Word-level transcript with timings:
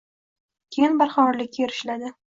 Keyin 0.77 0.97
barqarorlikka 1.03 1.63
erishiladi 1.67 2.15